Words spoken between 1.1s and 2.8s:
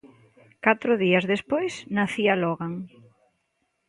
despois nacía Logan.